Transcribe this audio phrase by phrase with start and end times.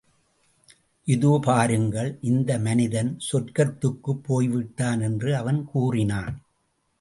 [1.07, 6.41] இதோ பாருங்கள், இந்த மனிதன் சொர்க்கத்துக்குப் போய்விட்டான் என்று அவன் கூறினான்.